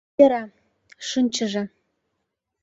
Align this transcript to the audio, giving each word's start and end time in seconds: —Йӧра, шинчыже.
—Йӧра, 0.17 0.43
шинчыже. 1.07 1.63